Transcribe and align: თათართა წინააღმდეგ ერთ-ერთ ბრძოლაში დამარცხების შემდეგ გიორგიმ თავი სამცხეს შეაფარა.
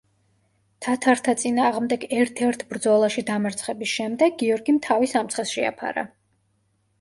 თათართა 0.85 1.35
წინააღმდეგ 1.41 2.05
ერთ-ერთ 2.21 2.63
ბრძოლაში 2.71 3.25
დამარცხების 3.27 3.93
შემდეგ 3.99 4.35
გიორგიმ 4.41 4.81
თავი 4.89 5.11
სამცხეს 5.13 5.55
შეაფარა. 5.59 6.09